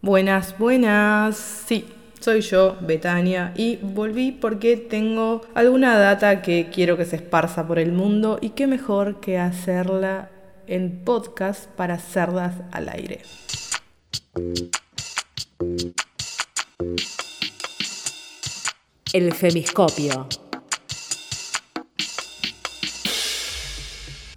[0.00, 1.36] Buenas, buenas.
[1.36, 1.84] Sí,
[2.20, 7.80] soy yo, Betania, y volví porque tengo alguna data que quiero que se esparza por
[7.80, 10.30] el mundo y qué mejor que hacerla
[10.68, 13.22] en podcast para cerdas al aire.
[19.12, 20.28] El femiscopio.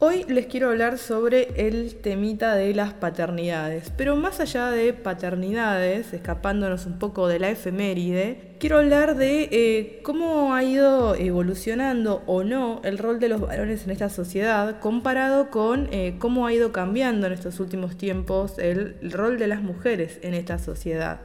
[0.03, 6.11] Hoy les quiero hablar sobre el temita de las paternidades, pero más allá de paternidades,
[6.11, 12.43] escapándonos un poco de la efeméride, quiero hablar de eh, cómo ha ido evolucionando o
[12.43, 16.71] no el rol de los varones en esta sociedad comparado con eh, cómo ha ido
[16.71, 21.19] cambiando en estos últimos tiempos el rol de las mujeres en esta sociedad.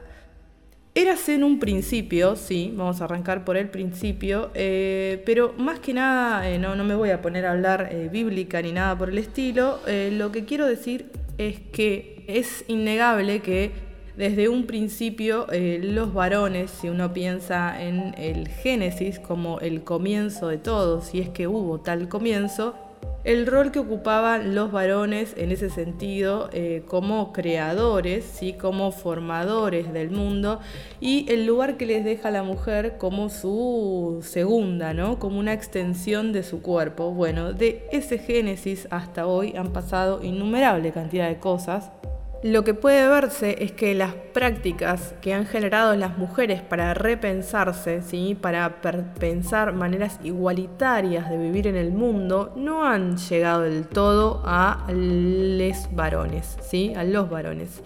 [0.97, 5.93] Érase en un principio, sí, vamos a arrancar por el principio, eh, pero más que
[5.93, 9.09] nada, eh, no, no, me voy a poner a hablar eh, bíblica ni nada por
[9.09, 13.73] el estilo, lo que quiero decir es que es innegable que
[14.15, 20.57] desde un principio los varones, si uno piensa en el Génesis como el comienzo de
[20.57, 22.73] todo, si es que hubo tal comienzo,
[23.27, 28.53] el rol que ocupaban los varones en ese sentido eh, como creadores, ¿sí?
[28.53, 30.61] como formadores del mundo
[31.01, 35.19] y el lugar que les deja la mujer como su segunda, ¿no?
[35.19, 37.11] como una extensión de su cuerpo.
[37.11, 41.91] Bueno, de ese génesis hasta hoy han pasado innumerable cantidad de cosas
[42.43, 48.03] lo que puede verse es que las prácticas que han generado las mujeres para repensarse,
[48.03, 48.37] ¿sí?
[48.39, 54.85] para pensar maneras igualitarias de vivir en el mundo, no han llegado del todo a
[54.89, 56.93] los varones, ¿sí?
[56.95, 57.81] a los varones.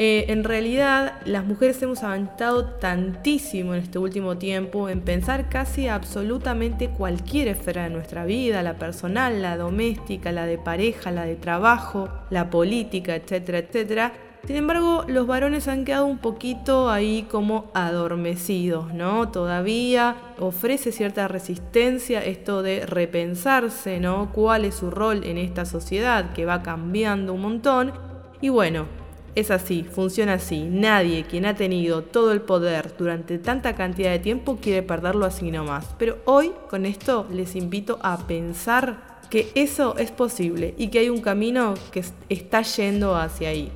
[0.00, 5.88] Eh, en realidad, las mujeres hemos avanzado tantísimo en este último tiempo en pensar casi
[5.88, 11.34] absolutamente cualquier esfera de nuestra vida, la personal, la doméstica, la de pareja, la de
[11.34, 14.12] trabajo, la política, etcétera, etcétera.
[14.46, 19.30] Sin embargo, los varones han quedado un poquito ahí como adormecidos, ¿no?
[19.30, 24.30] Todavía ofrece cierta resistencia esto de repensarse, ¿no?
[24.32, 27.92] ¿Cuál es su rol en esta sociedad que va cambiando un montón?
[28.40, 28.86] Y bueno,
[29.34, 30.64] es así, funciona así.
[30.64, 35.50] Nadie quien ha tenido todo el poder durante tanta cantidad de tiempo quiere perderlo así
[35.50, 35.86] nomás.
[35.98, 41.10] Pero hoy con esto les invito a pensar que eso es posible y que hay
[41.10, 43.70] un camino que está yendo hacia ahí.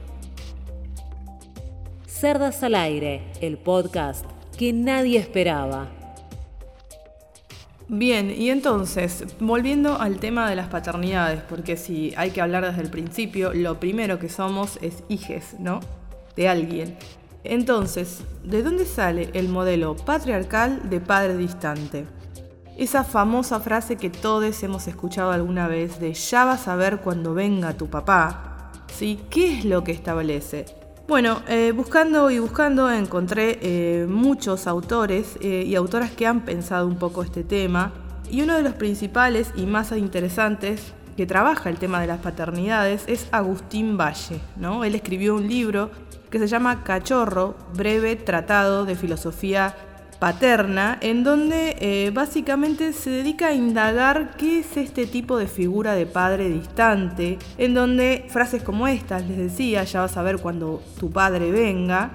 [2.07, 4.25] Cerdas al aire, el podcast
[4.57, 6.02] que nadie esperaba.
[7.89, 12.83] Bien, y entonces, volviendo al tema de las paternidades, porque si hay que hablar desde
[12.83, 15.81] el principio, lo primero que somos es hijes, ¿no?
[16.37, 16.97] De alguien.
[17.45, 22.07] Entonces, ¿de dónde sale el modelo patriarcal de padre distante?
[22.79, 27.35] Esa famosa frase que todos hemos escuchado alguna vez de ya vas a ver cuando
[27.35, 28.71] venga tu papá.
[28.87, 29.21] ¿Sí?
[29.29, 30.82] ¿Qué es lo que establece?
[31.09, 36.87] Bueno, eh, buscando y buscando encontré eh, muchos autores eh, y autoras que han pensado
[36.87, 37.93] un poco este tema
[38.31, 43.05] y uno de los principales y más interesantes que trabaja el tema de las paternidades
[43.09, 44.41] es Agustín Valle.
[44.57, 44.85] ¿no?
[44.85, 45.91] Él escribió un libro
[46.31, 49.75] que se llama Cachorro, breve tratado de filosofía
[50.23, 55.95] paterna, en donde eh, básicamente se dedica a indagar qué es este tipo de figura
[55.95, 60.81] de padre distante, en donde frases como estas, les decía, ya vas a ver cuando
[61.01, 62.13] tu padre venga,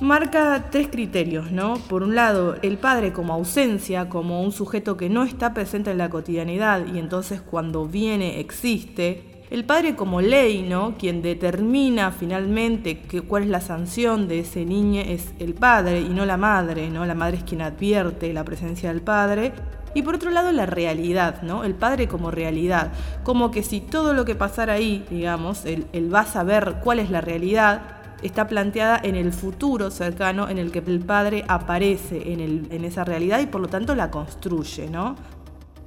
[0.00, 1.74] marca tres criterios, ¿no?
[1.74, 5.98] Por un lado, el padre como ausencia, como un sujeto que no está presente en
[5.98, 10.94] la cotidianidad y entonces cuando viene existe, el padre como ley, ¿no?
[10.98, 16.24] Quien determina finalmente cuál es la sanción de ese niño es el padre y no
[16.24, 17.04] la madre, ¿no?
[17.04, 19.52] La madre es quien advierte la presencia del padre.
[19.94, 21.62] Y por otro lado la realidad, ¿no?
[21.62, 22.92] El padre como realidad.
[23.22, 27.10] Como que si todo lo que pasara ahí, digamos, él, va a saber cuál es
[27.10, 27.82] la realidad,
[28.22, 32.40] está planteada en el futuro cercano en el que el padre aparece en,
[32.70, 35.16] en esa realidad y por lo tanto la construye, ¿no?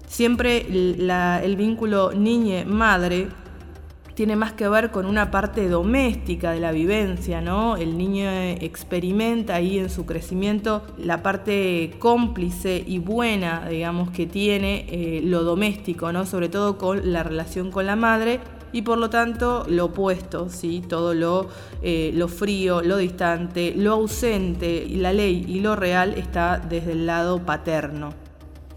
[0.08, 3.28] Siempre el vínculo niñe-madre
[4.18, 7.78] tiene más que ver con una parte doméstica de la vivencia, ¿no?
[7.78, 14.88] El niño experimenta ahí en su crecimiento la parte cómplice y buena, digamos, que tiene
[14.90, 16.26] eh, lo doméstico, ¿no?
[16.26, 18.40] Sobre todo con la relación con la madre
[18.72, 20.82] y por lo tanto lo opuesto, ¿sí?
[20.90, 21.50] todo lo,
[21.84, 27.06] eh, lo frío, lo distante, lo ausente, la ley y lo real está desde el
[27.06, 28.27] lado paterno.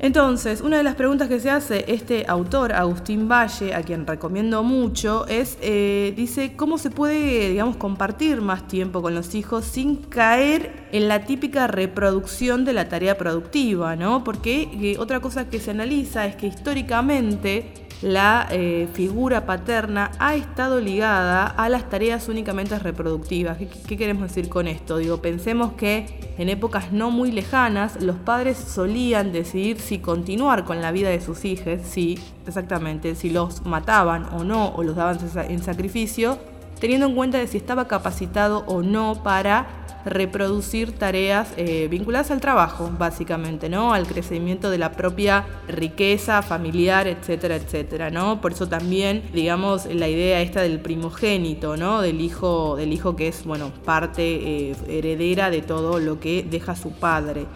[0.03, 4.63] Entonces, una de las preguntas que se hace este autor, Agustín Valle, a quien recomiendo
[4.63, 9.97] mucho, es, eh, dice, ¿cómo se puede, digamos, compartir más tiempo con los hijos sin
[9.97, 14.25] caer en la típica reproducción de la tarea productiva, ¿no?
[14.25, 20.35] Porque eh, otra cosa que se analiza es que históricamente la eh, figura paterna ha
[20.35, 23.59] estado ligada a las tareas únicamente reproductivas.
[23.59, 24.97] ¿Qué, queremos decir con esto?
[24.97, 30.81] Digo, pensemos que en épocas no muy lejanas los padres solían decidir si continuar con
[30.81, 35.19] la vida de sus hijos, si exactamente, si los mataban o no, o los daban
[35.49, 36.39] en sacrificio,
[36.81, 42.41] teniendo en cuenta de si estaba capacitado o no para reproducir tareas eh, vinculadas al
[42.41, 43.93] trabajo, básicamente, ¿no?
[43.93, 48.41] Al crecimiento de la propia riqueza familiar, etcétera, etcétera, ¿no?
[48.41, 52.01] Por eso también, digamos, la idea esta del primogénito, ¿no?
[52.01, 56.77] Del hijo, del hijo que es, bueno, parte eh, heredera de todo lo que deja
[56.77, 57.47] su padre.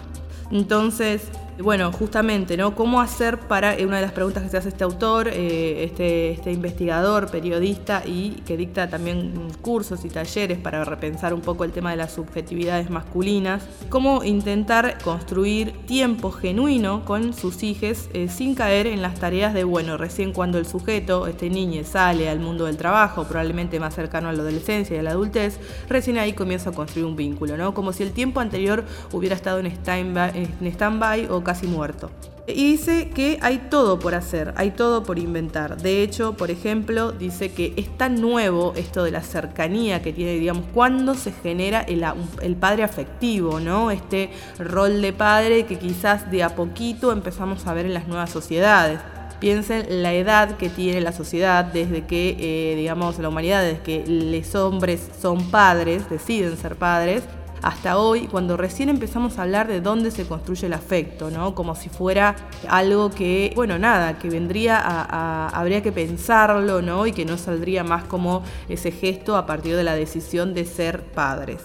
[0.50, 1.28] Entonces,
[1.62, 2.74] bueno, justamente, ¿no?
[2.74, 6.50] ¿Cómo hacer para, una de las preguntas que se hace este autor, eh, este, este,
[6.50, 11.92] investigador, periodista y que dicta también cursos y talleres para repensar un poco el tema
[11.92, 18.88] de las subjetividades masculinas, cómo intentar construir tiempo genuino con sus hijos eh, sin caer
[18.88, 22.76] en las tareas de, bueno, recién cuando el sujeto, este niño, sale al mundo del
[22.76, 26.72] trabajo, probablemente más cercano a la adolescencia y a la adultez, recién ahí comienza a
[26.72, 27.74] construir un vínculo, ¿no?
[27.74, 32.10] Como si el tiempo anterior hubiera estado en stand-by o casi muerto.
[32.46, 35.80] Y dice que hay todo por hacer, hay todo por inventar.
[35.80, 40.32] De hecho, por ejemplo, dice que es tan nuevo esto de la cercanía que tiene,
[40.32, 42.04] digamos, cuando se genera el,
[42.42, 43.90] el, padre afectivo, ¿no?
[43.90, 48.28] Este rol de padre que quizás de a poquito empezamos a ver en las nuevas
[48.28, 49.00] sociedades.
[49.40, 54.04] Piensen la edad que tiene la sociedad desde que, eh, digamos, la humanidad, desde que
[54.06, 57.22] los hombres son padres, deciden ser padres,
[57.64, 61.54] hasta hoy, cuando recién empezamos a hablar de dónde se construye el afecto, ¿no?
[61.54, 62.36] Como si fuera
[62.68, 67.06] algo que, bueno, nada, que vendría a, habría que pensarlo, ¿no?
[67.06, 71.04] Y que no saldría más como ese gesto a partir de la decisión de ser
[71.04, 71.62] padres.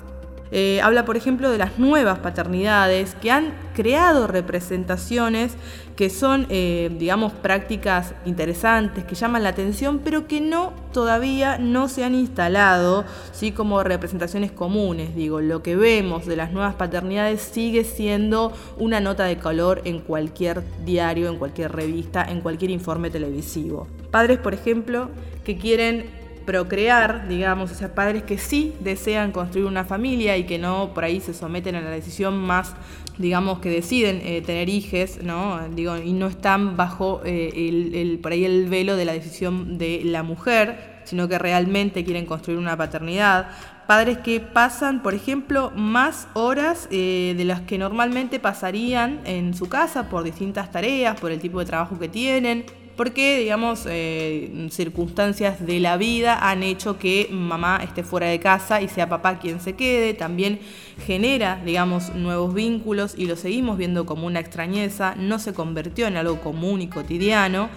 [0.51, 5.53] Eh, habla, por ejemplo, de las nuevas paternidades que han creado representaciones
[5.99, 11.89] que son, eh, digamos, prácticas interesantes, que llaman la atención, pero que no todavía no
[11.89, 13.03] se han instalado,
[13.33, 13.51] ¿sí?
[13.51, 15.13] como representaciones comunes.
[15.13, 19.99] Digo, lo que vemos de las nuevas paternidades sigue siendo una nota de color en
[19.99, 23.87] cualquier diario, en cualquier revista, en cualquier informe televisivo.
[24.09, 25.09] Padres, por ejemplo,
[25.43, 26.05] que quieren
[26.45, 31.03] procrear, digamos, o sea, padres que sí desean construir una familia y que no por
[31.03, 32.75] ahí se someten a la decisión más,
[33.17, 35.59] digamos, que deciden eh, tener hijos, ¿no?
[35.69, 37.51] Digo, y no están bajo eh,
[37.93, 42.25] el, por ahí el velo de la decisión de la mujer, sino que realmente quieren
[42.25, 43.49] construir una paternidad.
[43.87, 49.67] Padres que pasan, por ejemplo, más horas eh, de las que normalmente pasarían en su
[49.67, 52.65] casa por distintas tareas, por el tipo de trabajo que tienen
[52.99, 58.81] porque, digamos, eh, circunstancias de la vida han hecho que mamá esté fuera de casa
[58.81, 60.13] y sea papá quien se quede.
[60.13, 60.59] También
[61.07, 66.17] genera, digamos, nuevos vínculos y lo seguimos viendo como una extrañeza, no se convirtió en
[66.17, 67.69] algo común y cotidiano.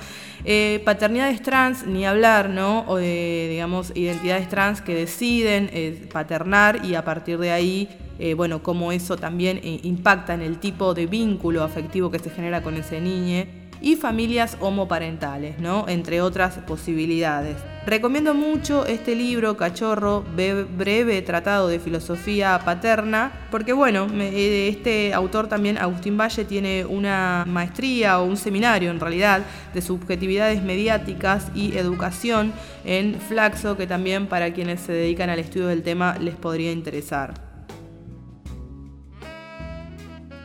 [0.45, 2.85] Eh, paternidades trans, ni hablar, ¿no?
[2.89, 7.89] O de, digamos, identidades trans que deciden eh, paternar y a partir de ahí,
[8.37, 12.77] bueno, cómo eso también impacta en el tipo de vínculo afectivo que se genera con
[12.77, 15.89] ese niño y familias homoparentales, ¿no?
[15.89, 17.57] entre otras posibilidades.
[17.85, 25.49] Recomiendo mucho este libro, Cachorro, breve tratado de filosofía paterna, porque bueno, eh, este autor
[25.49, 29.43] también, Agustín Valle, tiene una maestría o un seminario en realidad
[29.75, 32.53] de subjetividades mediáticas y educación
[32.85, 37.35] en Flaxo, que también para quienes se dedican al estudio del tema les podría interesar.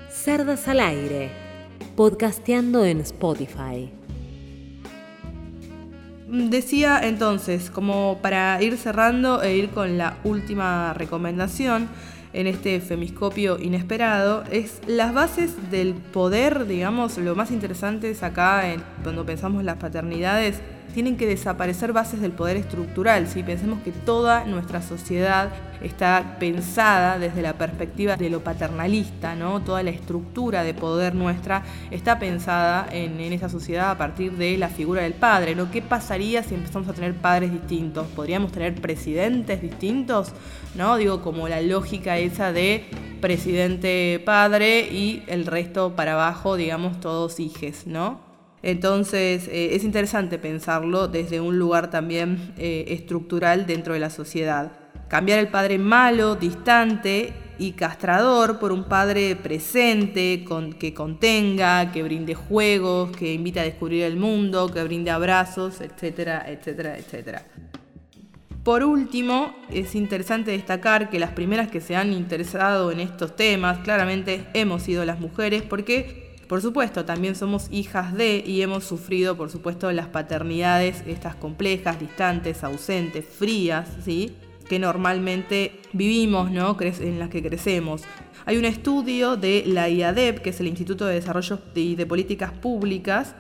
[0.10, 1.47] Cerdas al aire
[1.98, 3.92] podcasteando en Spotify.
[6.30, 11.90] Decía entonces, como para ir cerrando e ir con la última recomendación
[12.34, 18.72] en este femiscopio inesperado, es las bases del poder, digamos, lo más interesante es acá
[18.72, 20.62] en, cuando pensamos las paternidades,
[20.94, 23.28] tienen que desaparecer bases del poder estructural.
[23.28, 25.50] Si Pensemos que toda nuestra sociedad
[25.82, 29.62] está pensada desde la perspectiva de lo paternalista, ¿no?
[29.62, 34.58] Toda la estructura de poder nuestra está pensada en, en esa sociedad a partir de
[34.58, 35.56] la figura del padre.
[35.56, 35.72] ¿no?
[35.72, 38.08] ¿Qué pasaría si empezamos a tener padres distintos?
[38.08, 40.34] ¿Podríamos tener presidentes distintos?
[40.76, 40.98] ¿No?
[40.98, 42.86] Digo, como la lógica esa de
[43.22, 48.27] presidente padre y el resto para abajo, digamos, todos hijes, ¿no?
[48.68, 54.74] Entonces eh, es interesante pensarlo desde un lugar también eh, estructural dentro de la sociedad.
[55.08, 60.44] Cambiar el padre malo, distante y castrador por un padre presente,
[60.78, 66.44] que contenga, que brinde juegos, que invite a descubrir el mundo, que brinde abrazos, etcétera,
[66.46, 67.46] etcétera, etcétera.
[68.64, 73.78] Por último, es interesante destacar que las primeras que se han interesado en estos temas
[73.78, 79.36] claramente hemos sido las mujeres porque por supuesto, también somos hijas de y hemos sufrido,
[79.36, 84.34] por supuesto, las paternidades estas complejas, distantes, ausentes, frías, ¿sí?
[84.70, 86.78] que normalmente vivimos, ¿no?
[86.80, 88.04] en las que crecemos.
[88.46, 92.52] Hay un estudio de la IADEP, que es el Instituto de Desarrollo y de Políticas
[92.54, 93.36] Públicas,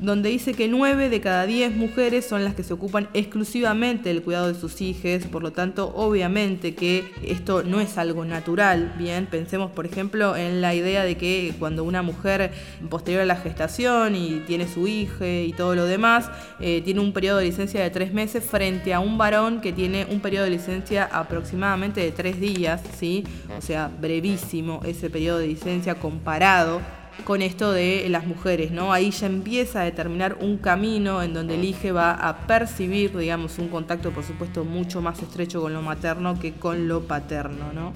[0.00, 4.22] donde dice que 9 de cada 10 mujeres son las que se ocupan exclusivamente del
[4.22, 9.26] cuidado de sus hijos, por lo tanto, obviamente que esto no es algo natural, bien,
[9.26, 12.52] pensemos por ejemplo en la idea de que cuando una mujer
[12.88, 16.30] posterior a la gestación y tiene su hijo y todo lo demás,
[16.60, 20.06] eh, tiene un periodo de licencia de 3 meses frente a un varón que tiene
[20.10, 23.24] un periodo de licencia aproximadamente de 3 días, ¿sí?
[23.56, 26.80] O sea, brevísimo ese periodo de licencia comparado
[27.24, 28.92] con esto de las mujeres, ¿no?
[28.92, 33.58] Ahí ya empieza a determinar un camino en donde el hijo va a percibir, digamos,
[33.58, 37.92] un contacto, por supuesto, mucho más estrecho con lo materno que con lo paterno, ¿no?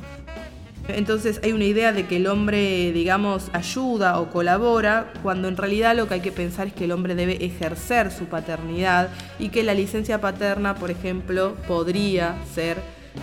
[0.89, 5.97] Entonces hay una idea de que el hombre, digamos, ayuda o colabora, cuando en realidad
[5.97, 9.63] lo que hay que pensar es que el hombre debe ejercer su paternidad y que
[9.63, 12.79] la licencia paterna, por ejemplo, podría ser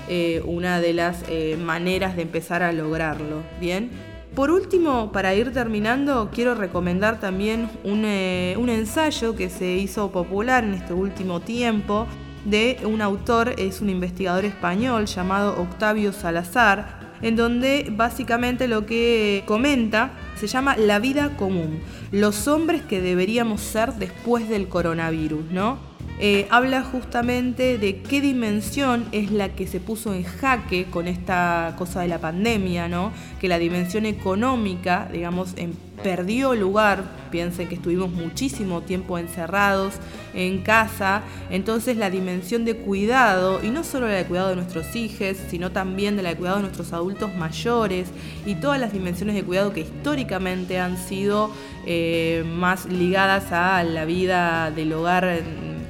[0.07, 3.43] eh, una de las eh, maneras de empezar a lograrlo.
[3.59, 3.91] Bien,
[4.35, 10.63] por último, para ir terminando, quiero recomendar también eh, un, ensayo que se hizo popular
[10.63, 12.07] en este último tiempo
[12.45, 19.43] de un autor, es un investigador español llamado Octavio Salazar, en donde básicamente lo que
[19.45, 25.90] comenta se llama La vida común, los hombres que deberíamos ser después del coronavirus, ¿no?
[26.23, 31.73] Eh, habla justamente de qué dimensión es la que se puso en jaque con esta
[31.79, 33.11] cosa de la pandemia, ¿no?
[33.39, 35.55] Que la dimensión económica, digamos,
[36.03, 39.95] perdió lugar, piensen que estuvimos muchísimo tiempo encerrados
[40.35, 44.95] en casa, entonces la dimensión de cuidado, y no solo la de cuidado de nuestros
[44.95, 48.09] hijos, sino también de la de cuidado de nuestros adultos mayores,
[48.45, 51.51] y todas las dimensiones de cuidado que históricamente han sido
[51.87, 55.41] eh, más ligadas a la vida del hogar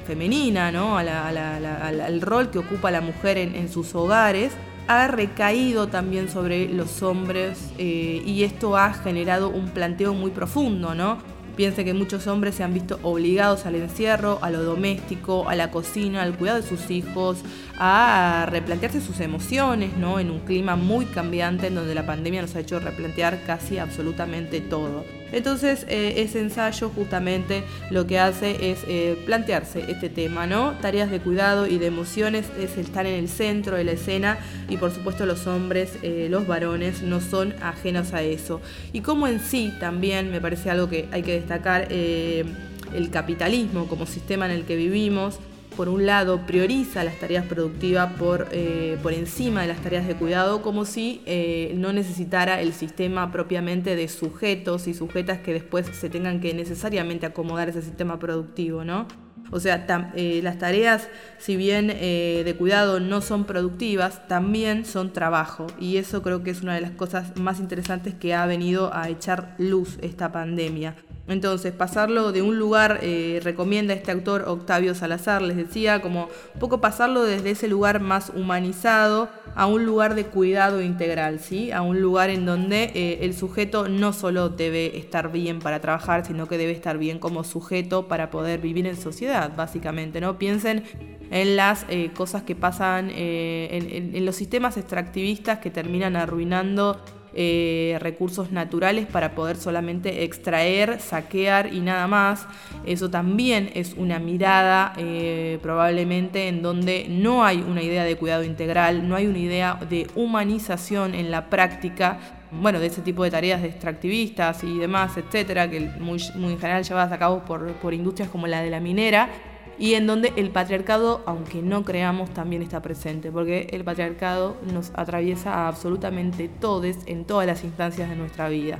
[0.02, 0.98] femenina, ¿no?
[0.98, 4.52] al rol que ocupa la mujer en, sus hogares,
[4.88, 10.94] ha recaído también sobre los hombres eh, y esto ha generado un planteo muy profundo,
[10.94, 11.18] ¿no?
[11.56, 15.70] Piense que muchos hombres se han visto obligados al encierro, a lo doméstico, a la
[15.70, 17.38] cocina, al cuidado de sus hijos,
[17.84, 20.20] a replantearse sus emociones, ¿no?
[20.20, 24.60] En un clima muy cambiante en donde la pandemia nos ha hecho replantear casi absolutamente
[24.60, 25.04] todo.
[25.32, 30.74] Entonces, eh, ese ensayo justamente lo que hace es eh, plantearse este tema, ¿no?
[30.80, 34.76] Tareas de cuidado y de emociones es estar en el centro de la escena y
[34.76, 38.60] por supuesto los hombres, eh, los varones, no son ajenos a eso.
[38.92, 44.06] Y como en sí también me parece algo que hay que destacar, el capitalismo como
[44.06, 45.40] sistema en el que vivimos,
[45.76, 50.14] por un lado, prioriza las tareas productivas por, eh, por encima de las tareas de
[50.14, 55.86] cuidado, como si eh, no necesitara el sistema propiamente de sujetos y sujetas que después
[55.86, 59.06] se tengan que necesariamente acomodar ese sistema productivo, ¿no?
[59.50, 65.66] O sea, eh, las tareas, si bien de cuidado no son productivas, también son trabajo.
[65.78, 69.10] Y eso creo que es una de las cosas más interesantes que ha venido a
[69.10, 70.94] echar luz esta pandemia.
[71.28, 76.60] Entonces, pasarlo de un lugar, eh, recomienda este autor Octavio Salazar, les decía, como un
[76.60, 81.70] poco pasarlo desde ese lugar más humanizado a un lugar de cuidado integral, ¿sí?
[81.70, 86.26] A un lugar en donde eh, el sujeto no solo debe estar bien para trabajar,
[86.26, 90.38] sino que debe estar bien como sujeto para poder vivir en sociedad, básicamente, ¿no?
[90.38, 90.82] Piensen
[91.30, 97.00] en las eh, cosas que pasan en los sistemas extractivistas que terminan arruinando
[97.34, 102.46] eh, recursos naturales para poder solamente extraer, saquear y nada más.
[102.84, 108.44] Eso también es una mirada eh, probablemente en donde no hay una idea de cuidado
[108.44, 112.18] integral, no hay una idea de humanización en la práctica
[112.52, 116.84] bueno, de ese tipo de tareas de extractivistas y demás, etcétera, que muy, en general
[116.84, 119.30] llevadas a cabo por, por industrias como la de la minera,
[119.78, 124.92] y en donde el patriarcado, aunque no creamos, también está presente, porque el patriarcado nos
[124.94, 128.78] atraviesa a absolutamente todos en todas las instancias de nuestra vida.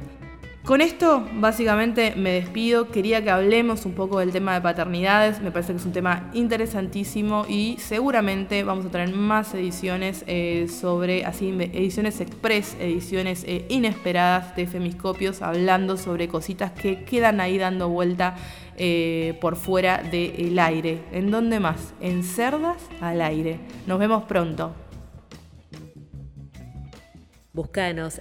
[0.65, 5.51] Con esto básicamente me despido, quería que hablemos un poco del tema de paternidades, me
[5.51, 11.25] parece que es un tema interesantísimo y seguramente vamos a tener más ediciones eh, sobre,
[11.25, 17.89] así, ediciones express, ediciones eh, inesperadas de Femiscopios, hablando sobre cositas que quedan ahí dando
[17.89, 18.37] vuelta
[18.85, 21.05] eh, por fuera del aire.
[21.13, 21.95] ¿En dónde más?
[22.01, 23.61] En Cerdas al aire.
[23.87, 24.75] Nos vemos pronto.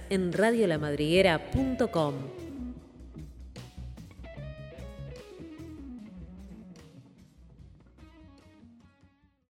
[0.08, 2.41] En radiolamadriguera.com.